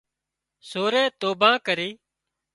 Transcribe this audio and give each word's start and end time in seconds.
سورئي 0.69 1.03
توڀان 1.21 1.55
ڪري 1.67 1.89